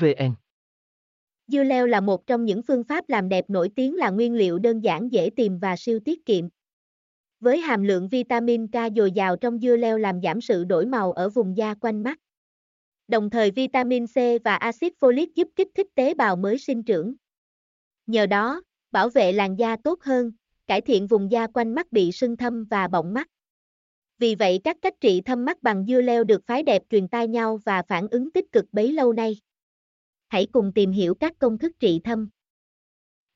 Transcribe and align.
vn 0.00 0.34
Dưa 1.46 1.64
leo 1.64 1.86
là 1.86 2.00
một 2.00 2.26
trong 2.26 2.44
những 2.44 2.62
phương 2.62 2.84
pháp 2.84 3.08
làm 3.08 3.28
đẹp 3.28 3.50
nổi 3.50 3.70
tiếng 3.76 3.96
là 3.96 4.10
nguyên 4.10 4.34
liệu 4.34 4.58
đơn 4.58 4.80
giản 4.80 5.12
dễ 5.12 5.30
tìm 5.36 5.58
và 5.58 5.76
siêu 5.76 6.00
tiết 6.04 6.26
kiệm. 6.26 6.48
Với 7.40 7.58
hàm 7.58 7.82
lượng 7.82 8.08
vitamin 8.08 8.66
K 8.66 8.74
dồi 8.96 9.12
dào 9.12 9.36
trong 9.36 9.58
dưa 9.58 9.76
leo 9.76 9.98
làm 9.98 10.20
giảm 10.22 10.40
sự 10.40 10.64
đổi 10.64 10.86
màu 10.86 11.12
ở 11.12 11.28
vùng 11.28 11.56
da 11.56 11.74
quanh 11.74 12.02
mắt. 12.02 12.18
Đồng 13.08 13.30
thời 13.30 13.50
vitamin 13.50 14.06
C 14.06 14.14
và 14.44 14.56
axit 14.56 14.92
folic 15.00 15.26
giúp 15.34 15.48
kích 15.56 15.68
thích 15.74 15.86
tế 15.94 16.14
bào 16.14 16.36
mới 16.36 16.58
sinh 16.58 16.82
trưởng. 16.82 17.14
Nhờ 18.06 18.26
đó, 18.26 18.62
bảo 18.90 19.08
vệ 19.08 19.32
làn 19.32 19.56
da 19.58 19.76
tốt 19.84 20.02
hơn, 20.02 20.32
cải 20.66 20.80
thiện 20.80 21.06
vùng 21.06 21.30
da 21.30 21.46
quanh 21.46 21.74
mắt 21.74 21.92
bị 21.92 22.12
sưng 22.12 22.36
thâm 22.36 22.64
và 22.64 22.88
bọng 22.88 23.14
mắt. 23.14 23.28
Vì 24.18 24.34
vậy 24.34 24.60
các 24.64 24.76
cách 24.82 24.94
trị 25.00 25.20
thâm 25.20 25.44
mắt 25.44 25.62
bằng 25.62 25.86
dưa 25.86 26.00
leo 26.00 26.24
được 26.24 26.46
phái 26.46 26.62
đẹp 26.62 26.82
truyền 26.90 27.08
tai 27.08 27.28
nhau 27.28 27.60
và 27.64 27.82
phản 27.82 28.08
ứng 28.08 28.30
tích 28.30 28.52
cực 28.52 28.64
bấy 28.72 28.92
lâu 28.92 29.12
nay. 29.12 29.36
Hãy 30.28 30.46
cùng 30.46 30.72
tìm 30.72 30.92
hiểu 30.92 31.14
các 31.14 31.38
công 31.38 31.58
thức 31.58 31.72
trị 31.80 32.00
thâm. 32.04 32.28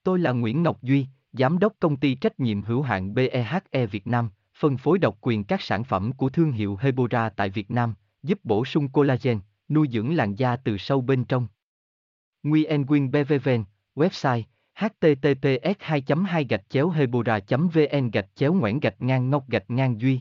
Tôi 0.02 0.18
là 0.18 0.32
Nguyễn 0.32 0.62
Ngọc 0.62 0.82
Duy, 0.82 1.06
Giám 1.32 1.58
đốc 1.58 1.72
công 1.80 1.96
ty 1.96 2.14
trách 2.14 2.40
nhiệm 2.40 2.62
hữu 2.62 2.82
hạn 2.82 3.14
BEHE 3.14 3.86
Việt 3.90 4.06
Nam, 4.06 4.30
phân 4.58 4.76
phối 4.76 4.98
độc 4.98 5.18
quyền 5.20 5.44
các 5.44 5.62
sản 5.62 5.84
phẩm 5.84 6.12
của 6.12 6.28
thương 6.28 6.52
hiệu 6.52 6.76
Hebora 6.80 7.28
tại 7.28 7.50
Việt 7.50 7.70
Nam, 7.70 7.94
giúp 8.22 8.38
bổ 8.44 8.64
sung 8.64 8.88
collagen, 8.88 9.40
nuôi 9.68 9.88
dưỡng 9.92 10.16
làn 10.16 10.34
da 10.34 10.56
từ 10.56 10.78
sâu 10.78 11.00
bên 11.00 11.24
trong. 11.24 11.48
Nguyen 12.42 12.86
Quyên 12.86 13.10
BVVN, 13.10 13.64
website 13.94 14.42
https 14.74 15.76
2 15.78 16.02
2 16.26 16.46
hebora 16.94 17.38
vn 17.48 18.10
gạch 18.10 18.28
chéo 18.34 18.54
ngoãn 18.54 18.80
gạch 18.80 19.02
ngang 19.02 19.30
ngọc 19.30 19.48
gạch 19.48 19.70
ngang 19.70 20.00
duy 20.00 20.20